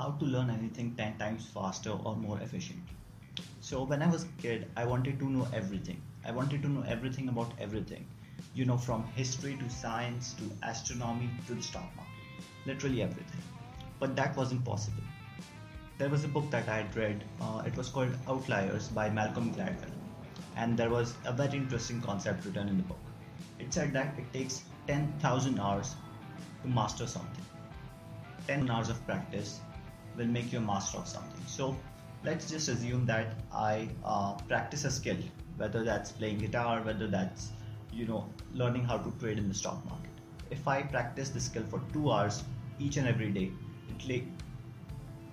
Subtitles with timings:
[0.00, 2.94] how to learn anything 10 times faster or more efficiently.
[3.60, 6.00] So, when I was a kid, I wanted to know everything.
[6.24, 8.06] I wanted to know everything about everything.
[8.54, 12.46] You know, from history to science to astronomy to the stock market.
[12.64, 13.42] Literally everything.
[13.98, 15.02] But that wasn't possible.
[15.98, 17.22] There was a book that I had read.
[17.38, 19.96] Uh, it was called Outliers by Malcolm Gladwell.
[20.56, 23.04] And there was a very interesting concept written in the book.
[23.58, 25.94] It said that it takes 10,000 hours
[26.62, 27.44] to master something.
[28.46, 29.60] 10 hours of practice
[30.20, 31.46] will make you a master of something.
[31.46, 31.76] So
[32.24, 35.16] let's just assume that I uh, practice a skill,
[35.56, 37.48] whether that's playing guitar, whether that's
[37.92, 38.20] you know
[38.54, 40.10] learning how to trade in the stock market.
[40.50, 42.44] If I practice the skill for two hours
[42.78, 43.50] each and every day,
[43.94, 44.22] it'll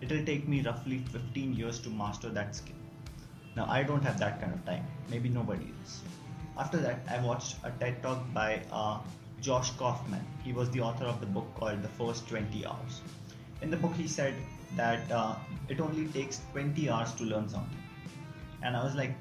[0.02, 2.82] it'll take me roughly 15 years to master that skill.
[3.56, 4.88] Now I don't have that kind of time.
[5.10, 6.02] Maybe nobody is.
[6.58, 9.00] After that, I watched a TED talk by uh,
[9.42, 10.26] Josh Kaufman.
[10.44, 13.02] He was the author of the book called The First 20 Hours.
[13.62, 14.34] In the book, he said
[14.76, 15.36] that uh,
[15.70, 17.78] it only takes 20 hours to learn something.
[18.64, 19.14] And I was like,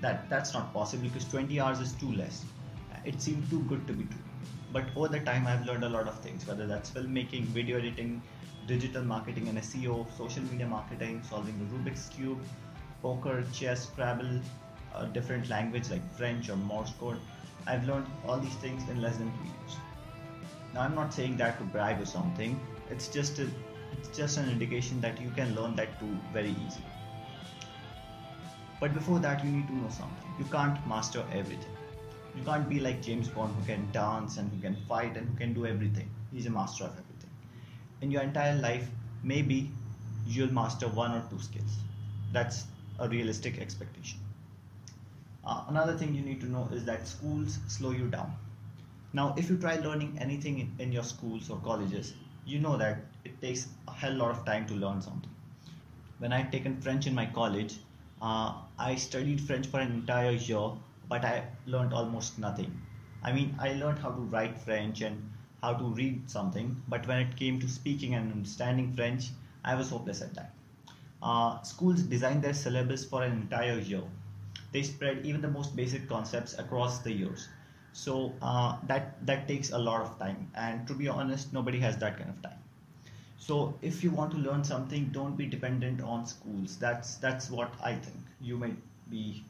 [0.00, 2.44] that that's not possible because 20 hours is too less.
[3.04, 4.24] It seemed too good to be true.
[4.72, 8.20] But over the time, I've learned a lot of things, whether that's filmmaking, video editing,
[8.66, 12.38] digital marketing and SEO, social media marketing, solving the Rubik's Cube,
[13.02, 14.40] poker, chess, Scrabble,
[14.94, 17.18] a different language like French or Morse code.
[17.66, 19.76] I've learned all these things in less than two years.
[20.72, 22.58] Now I'm not saying that to brag or something.
[22.90, 23.48] It's just a,
[23.96, 26.84] it's just an indication that you can learn that too very easily.
[28.80, 30.34] But before that, you need to know something.
[30.38, 31.72] You can't master everything.
[32.34, 35.36] You can't be like James Bond who can dance and who can fight and who
[35.36, 36.10] can do everything.
[36.32, 37.30] He's a master of everything.
[38.00, 38.88] In your entire life,
[39.22, 39.70] maybe
[40.26, 41.76] you'll master one or two skills.
[42.32, 42.64] That's
[42.98, 44.18] a realistic expectation.
[45.46, 48.34] Uh, another thing you need to know is that schools slow you down.
[49.12, 52.14] Now, if you try learning anything in, in your schools or colleges,
[52.44, 55.30] you know that it takes a hell lot of time to learn something.
[56.18, 57.76] When I had taken French in my college,
[58.22, 60.70] uh, I studied French for an entire year,
[61.08, 62.80] but I learned almost nothing.
[63.22, 65.30] I mean, I learned how to write French and
[65.62, 69.30] how to read something, but when it came to speaking and understanding French,
[69.64, 70.52] I was hopeless at that.
[71.22, 74.02] Uh, schools design their syllabus for an entire year
[74.72, 77.48] they spread even the most basic concepts across the years
[77.92, 81.96] so uh, that that takes a lot of time and to be honest nobody has
[81.98, 82.63] that kind of time
[83.38, 86.76] so if you want to learn something don't be dependent on schools.
[86.78, 88.18] That's that's what i think.
[88.40, 88.72] You may
[89.10, 89.44] be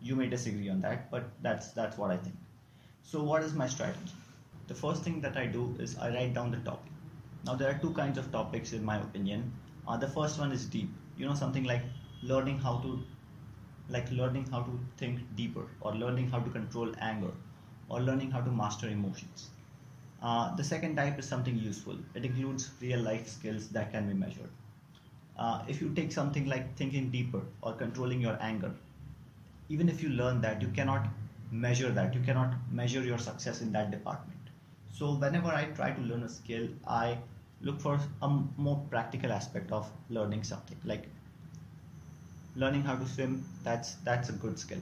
[0.00, 2.36] you may disagree on that but that's that's what i think.
[3.02, 4.14] So what is my strategy?
[4.68, 6.92] The first thing that i do is i write down the topic.
[7.44, 9.52] Now there are two kinds of topics in my opinion.
[9.86, 10.90] Uh, the first one is deep.
[11.16, 11.82] You know something like
[12.22, 12.98] learning how to
[13.88, 17.32] like learning how to think deeper or learning how to control anger
[17.88, 19.50] or learning how to master emotions.
[20.24, 21.96] Uh, the second type is something useful.
[22.14, 24.50] It includes real life skills that can be measured.
[25.38, 28.72] Uh, if you take something like thinking deeper or controlling your anger,
[29.68, 31.08] even if you learn that, you cannot
[31.52, 32.14] measure that.
[32.14, 34.40] You cannot measure your success in that department.
[34.92, 37.18] So, whenever I try to learn a skill, I
[37.60, 40.78] look for a more practical aspect of learning something.
[40.84, 41.08] Like
[42.56, 44.80] learning how to swim that's that's a good skill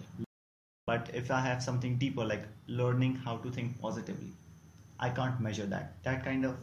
[0.86, 2.44] but if i have something deeper like
[2.82, 4.32] learning how to think positively
[5.06, 6.56] i can't measure that that kind of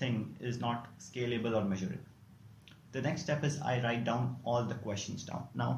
[0.00, 0.18] thing
[0.50, 2.10] is not scalable or measurable
[2.92, 5.70] the next step is i write down all the questions down now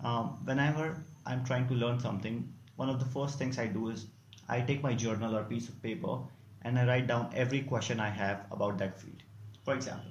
[0.00, 0.86] um, whenever
[1.26, 2.42] i'm trying to learn something
[2.76, 4.06] one of the first things i do is
[4.48, 6.18] i take my journal or piece of paper
[6.62, 9.22] and i write down every question i have about that field
[9.64, 10.10] for example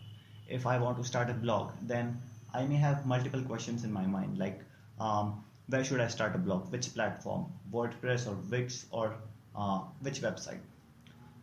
[0.59, 2.21] if i want to start a blog then
[2.53, 4.61] I may have multiple questions in my mind, like
[4.99, 6.71] um, where should I start a blog?
[6.71, 7.45] Which platform?
[7.71, 9.15] WordPress or Wix or
[9.55, 10.59] uh, which website?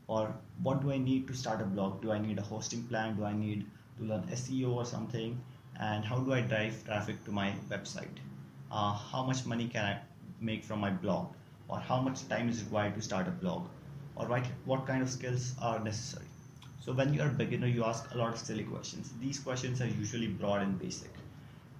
[0.09, 2.03] Or what do I need to start a blog?
[2.03, 3.17] Do I need a hosting plan?
[3.17, 3.67] Do I need
[3.99, 5.41] to learn SEO or something?
[5.79, 8.17] And how do I drive traffic to my website?
[8.73, 9.99] Uh, how much money can I
[10.41, 11.29] make from my blog?
[11.69, 13.69] Or how much time is required to start a blog?
[14.17, 16.27] Or what, what kind of skills are necessary?
[16.81, 19.13] So when you are a beginner, you ask a lot of silly questions.
[19.21, 21.11] These questions are usually broad and basic.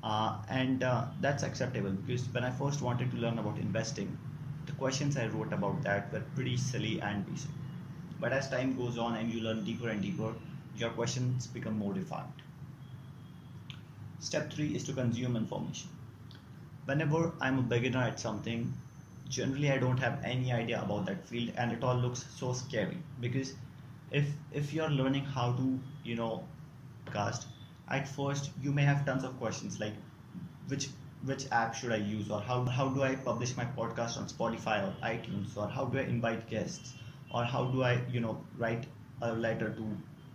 [0.03, 4.17] Uh, and uh, that's acceptable because when I first wanted to learn about investing,
[4.67, 7.51] the questions I wrote about that were pretty silly and basic.
[8.21, 10.35] But as time goes on and you learn deeper and deeper,
[10.77, 12.33] your questions become more defined.
[14.21, 15.89] Step three is to consume information.
[16.85, 18.73] Whenever I'm a beginner at something,
[19.29, 22.97] generally I don't have any idea about that field and it all looks so scary
[23.21, 23.55] because
[24.11, 26.45] if if you're learning how to you know
[27.13, 27.47] cast
[27.89, 29.93] at first you may have tons of questions like
[30.69, 30.89] which
[31.25, 34.87] which app should I use or how, how do I publish my podcast on Spotify
[34.87, 36.95] or iTunes or how do I invite guests
[37.33, 38.87] or how do I you know write
[39.23, 39.87] a letter to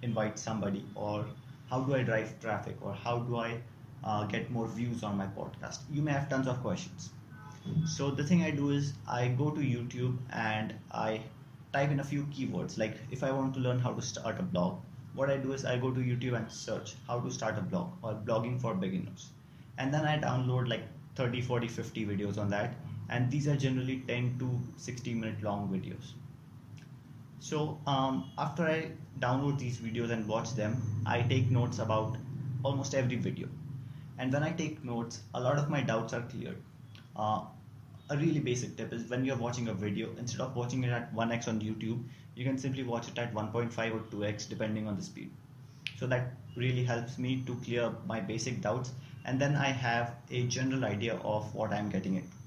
[0.01, 1.25] invite somebody or
[1.69, 3.59] how do I drive traffic or how do I
[4.03, 5.79] uh, get more views on my podcast?
[5.91, 7.09] You may have tons of questions.
[7.85, 11.21] So the thing I do is I go to YouTube and I
[11.71, 12.77] type in a few keywords.
[12.77, 14.79] Like if I want to learn how to start a blog,
[15.13, 17.91] what I do is I go to YouTube and search how to start a blog
[18.01, 19.29] or blogging for beginners.
[19.77, 20.83] And then I download like
[21.15, 22.75] 30, 40, 50 videos on that.
[23.09, 26.13] And these are generally 10 to 60 minute long videos.
[27.43, 32.15] So um, after I download these videos and watch them, I take notes about
[32.63, 33.49] almost every video.
[34.17, 36.55] And when I take notes, a lot of my doubts are cleared.
[37.17, 37.41] Uh,
[38.09, 41.13] a really basic tip is when you're watching a video, instead of watching it at
[41.13, 42.01] 1x on YouTube,
[42.33, 45.29] you can simply watch it at 1.5 or 2x depending on the speed.
[45.97, 48.93] So that really helps me to clear my basic doubts
[49.25, 52.37] and then I have a general idea of what I'm getting into.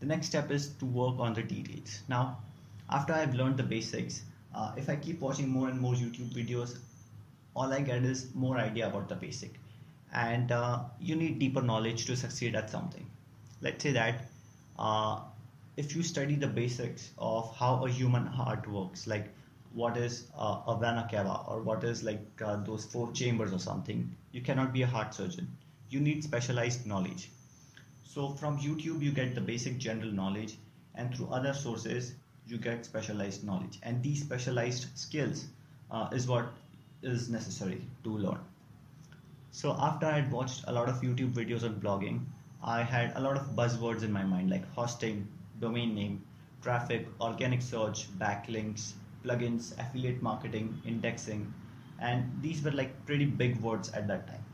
[0.00, 2.02] The next step is to work on the details.
[2.08, 2.38] Now,
[2.90, 4.22] after I've learned the basics,
[4.54, 6.78] uh, if I keep watching more and more YouTube videos,
[7.54, 9.54] all I get is more idea about the basic.
[10.12, 13.06] And uh, you need deeper knowledge to succeed at something.
[13.60, 14.22] Let's say that
[14.78, 15.20] uh,
[15.76, 19.28] if you study the basics of how a human heart works, like
[19.74, 23.58] what is uh, a vena cava or what is like uh, those four chambers or
[23.58, 25.48] something, you cannot be a heart surgeon.
[25.90, 27.30] You need specialized knowledge.
[28.04, 30.56] So from YouTube, you get the basic general knowledge,
[30.94, 32.14] and through other sources,
[32.48, 33.78] you get specialized knowledge.
[33.82, 35.46] And these specialized skills
[35.90, 36.50] uh, is what
[37.02, 38.38] is necessary to learn.
[39.50, 42.24] So after I had watched a lot of YouTube videos on blogging,
[42.62, 45.28] I had a lot of buzzwords in my mind like hosting,
[45.60, 46.24] domain name,
[46.62, 48.92] traffic, organic search, backlinks,
[49.24, 51.52] plugins, affiliate marketing, indexing,
[52.00, 54.44] and these were like pretty big words at that time.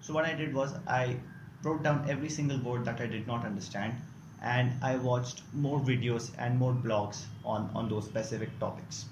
[0.00, 1.16] So what I did was I
[1.62, 3.94] wrote down every single word that I did not understand
[4.42, 9.06] and I watched more videos and more blogs on, on those specific topics.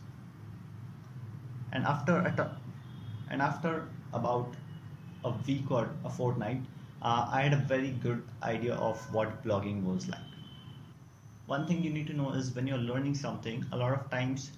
[1.73, 2.59] And after a
[3.31, 4.55] and after about
[5.25, 6.61] a week or a fortnight,
[7.01, 10.21] uh, I had a very good idea of what blogging was like.
[11.47, 14.51] One thing you need to know is when you're learning something, a lot of times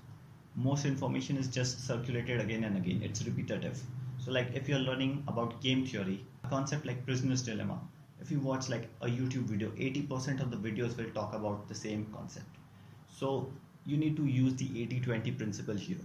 [0.57, 3.03] most information is just circulated again and again.
[3.03, 3.81] It's repetitive.
[4.19, 7.81] So like if you're learning about game theory, a concept like prisoner's dilemma,
[8.23, 11.75] if you watch like a YouTube video, 80% of the videos will talk about the
[11.75, 12.47] same concept.
[13.13, 13.53] So
[13.85, 16.05] you need to use the 80-20 principle here.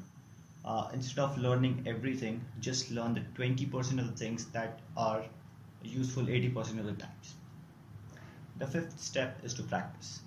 [0.65, 5.23] Uh, instead of learning everything, just learn the 20% of the things that are
[5.83, 7.35] useful 80% of the times.
[8.57, 10.21] The fifth step is to practice.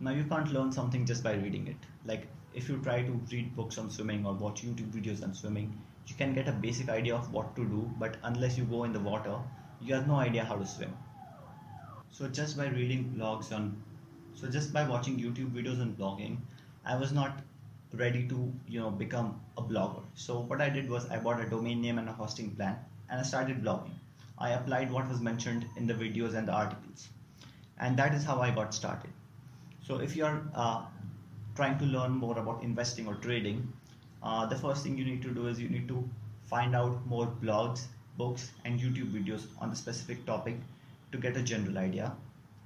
[0.00, 1.76] Now you can't learn something just by reading it.
[2.04, 5.80] Like if you try to read books on swimming or watch YouTube videos on swimming,
[6.08, 8.92] you can get a basic idea of what to do, but unless you go in
[8.92, 9.36] the water,
[9.80, 10.92] you have no idea how to swim.
[12.10, 13.76] So just by reading blogs on,
[14.34, 16.38] so just by watching YouTube videos and blogging,
[16.84, 17.40] I was not
[17.92, 20.02] ready to you know become a blogger.
[20.14, 22.76] So what I did was I bought a domain name and a hosting plan,
[23.10, 23.94] and I started blogging.
[24.38, 27.08] I applied what was mentioned in the videos and the articles,
[27.78, 29.10] and that is how I got started.
[29.82, 30.82] So if you're uh,
[31.54, 33.72] trying to learn more about investing or trading,
[34.22, 36.08] uh, the first thing you need to do is you need to
[36.44, 37.84] find out more blogs,
[38.16, 40.56] books, and YouTube videos on the specific topic
[41.12, 42.14] to get a general idea.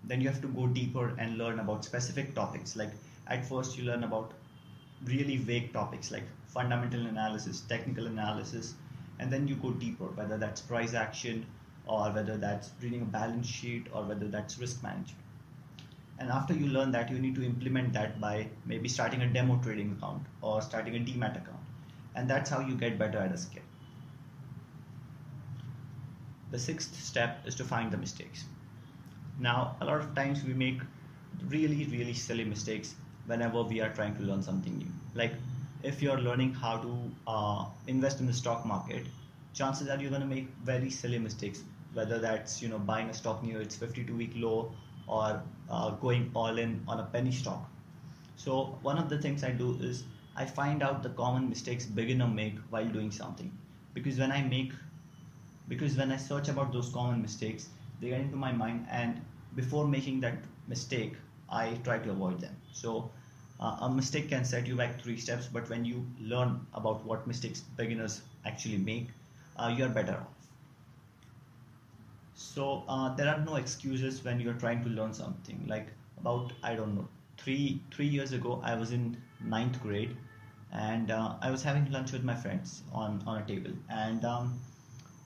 [0.05, 2.77] Then you have to go deeper and learn about specific topics.
[2.77, 2.91] Like
[3.27, 4.33] at first, you learn about
[5.05, 8.75] really vague topics like fundamental analysis, technical analysis,
[9.19, 11.47] and then you go deeper, whether that's price action
[11.87, 15.25] or whether that's reading a balance sheet or whether that's risk management.
[16.19, 19.59] And after you learn that, you need to implement that by maybe starting a demo
[19.63, 21.65] trading account or starting a demat account.
[22.15, 23.63] And that's how you get better at a skill.
[26.51, 28.45] The sixth step is to find the mistakes.
[29.39, 30.81] Now, a lot of times we make
[31.49, 32.95] really, really silly mistakes
[33.27, 34.93] whenever we are trying to learn something new.
[35.15, 35.35] Like
[35.83, 39.07] if you're learning how to uh, invest in the stock market,
[39.55, 41.63] chances are you're going to make very silly mistakes.
[41.93, 44.73] Whether that's you know buying a stock near its 52-week low
[45.07, 47.69] or uh, going all in on a penny stock.
[48.37, 50.05] So one of the things I do is
[50.37, 53.51] I find out the common mistakes beginner make while doing something,
[53.95, 54.73] because when I make
[55.71, 59.23] because when I search about those common mistakes, they get into my mind, and
[59.57, 61.17] before making that mistake,
[61.51, 62.57] I try to avoid them.
[62.73, 63.13] So
[63.61, 67.27] uh, a mistake can set you back three steps, but when you learn about what
[67.27, 69.09] mistakes beginners actually make,
[69.57, 70.49] uh, you are better off.
[72.35, 75.67] So uh, there are no excuses when you're trying to learn something.
[75.69, 77.09] Like about I don't know
[77.39, 80.17] three three years ago, I was in ninth grade,
[80.73, 84.61] and uh, I was having lunch with my friends on on a table, and um,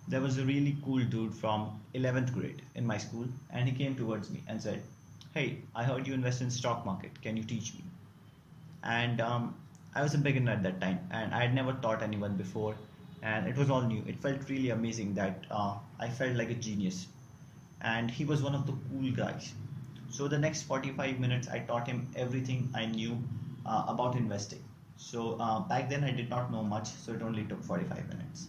[0.09, 3.95] there was a really cool dude from 11th grade in my school and he came
[3.97, 4.83] towards me and said
[5.35, 7.85] hey i heard you invest in stock market can you teach me
[8.83, 9.55] and um,
[9.95, 12.75] i was a beginner at that time and i had never taught anyone before
[13.25, 14.05] and it was all new.
[14.07, 17.07] It felt really amazing that uh, I felt like a genius,
[17.81, 19.53] and he was one of the cool guys.
[20.11, 23.19] So the next 45 minutes, I taught him everything I knew
[23.65, 24.63] uh, about investing.
[24.97, 28.49] So uh, back then, I did not know much, so it only took 45 minutes.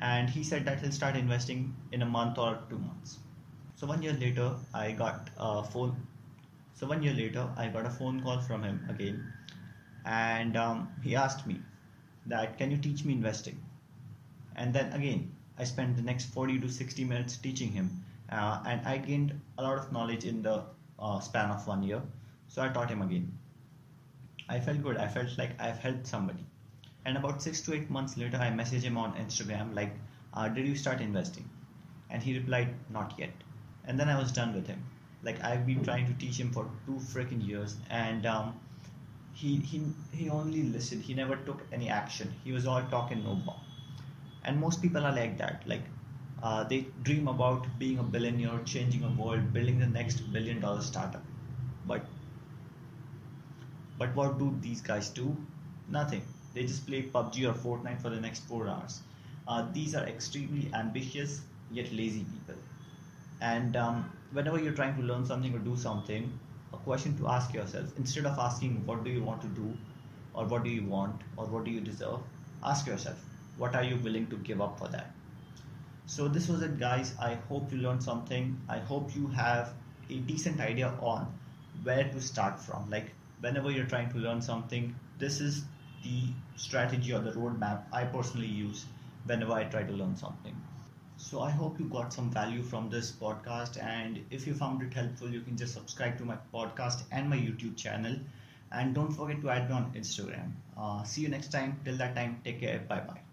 [0.00, 3.18] And he said that he'll start investing in a month or two months.
[3.76, 6.06] So one year later, I got a phone.
[6.74, 9.32] So one year later, I got a phone call from him again,
[10.04, 11.60] and um, he asked me
[12.26, 13.60] that, "Can you teach me investing?"
[14.56, 18.86] And then again, I spent the next 40 to 60 minutes teaching him, uh, and
[18.86, 20.64] I gained a lot of knowledge in the
[20.98, 22.02] uh, span of one year.
[22.48, 23.38] So I taught him again.
[24.48, 24.96] I felt good.
[24.96, 26.47] I felt like I've helped somebody.
[27.04, 29.92] And about six to eight months later, I messaged him on Instagram, like,
[30.34, 31.48] uh, Did you start investing?
[32.10, 33.32] And he replied, Not yet.
[33.84, 34.82] And then I was done with him.
[35.22, 38.60] Like, I've been trying to teach him for two freaking years, and um,
[39.32, 41.02] he, he, he only listened.
[41.02, 42.34] He never took any action.
[42.44, 43.60] He was all talk and no walk.
[44.44, 45.62] And most people are like that.
[45.66, 45.82] Like,
[46.42, 50.82] uh, they dream about being a billionaire, changing a world, building the next billion dollar
[50.82, 51.22] startup.
[51.86, 52.06] But
[53.98, 55.36] but what do these guys do?
[55.88, 56.22] Nothing.
[56.54, 59.00] They just play PUBG or Fortnite for the next four hours.
[59.46, 62.60] Uh, these are extremely ambitious yet lazy people.
[63.40, 66.38] And um, whenever you're trying to learn something or do something,
[66.72, 69.72] a question to ask yourself instead of asking what do you want to do,
[70.34, 72.20] or what do you want, or what do you deserve,
[72.64, 73.24] ask yourself
[73.56, 75.12] what are you willing to give up for that.
[76.06, 77.14] So this was it, guys.
[77.20, 78.58] I hope you learned something.
[78.68, 79.74] I hope you have
[80.08, 81.26] a decent idea on
[81.82, 82.88] where to start from.
[82.90, 85.64] Like whenever you're trying to learn something, this is
[86.02, 88.86] the strategy or the roadmap I personally use
[89.24, 90.56] whenever I try to learn something.
[91.16, 94.94] So I hope you got some value from this podcast, and if you found it
[94.94, 98.16] helpful, you can just subscribe to my podcast and my YouTube channel,
[98.72, 100.52] and don't forget to add me on Instagram.
[100.76, 101.80] Uh, see you next time.
[101.84, 102.80] Till that time, take care.
[102.88, 103.27] Bye bye.